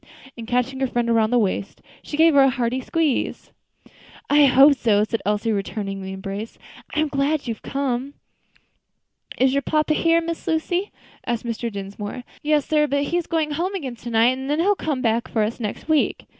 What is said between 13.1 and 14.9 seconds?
going home again to night, and then he'll